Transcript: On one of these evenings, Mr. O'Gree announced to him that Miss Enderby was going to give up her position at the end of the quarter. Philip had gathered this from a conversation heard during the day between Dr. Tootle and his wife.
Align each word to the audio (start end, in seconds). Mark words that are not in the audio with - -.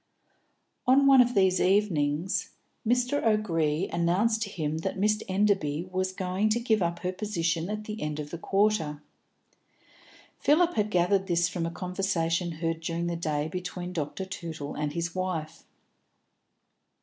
On 0.87 1.05
one 1.05 1.21
of 1.21 1.35
these 1.35 1.61
evenings, 1.61 2.49
Mr. 2.83 3.23
O'Gree 3.23 3.87
announced 3.93 4.41
to 4.41 4.49
him 4.49 4.79
that 4.79 4.97
Miss 4.97 5.21
Enderby 5.29 5.87
was 5.91 6.11
going 6.11 6.49
to 6.49 6.59
give 6.59 6.81
up 6.81 7.01
her 7.01 7.11
position 7.13 7.69
at 7.69 7.83
the 7.83 8.01
end 8.01 8.19
of 8.19 8.31
the 8.31 8.39
quarter. 8.39 9.03
Philip 10.39 10.73
had 10.73 10.89
gathered 10.89 11.27
this 11.27 11.47
from 11.47 11.67
a 11.67 11.69
conversation 11.69 12.53
heard 12.53 12.79
during 12.79 13.05
the 13.05 13.15
day 13.15 13.47
between 13.47 13.93
Dr. 13.93 14.25
Tootle 14.25 14.73
and 14.73 14.93
his 14.93 15.13
wife. 15.13 15.65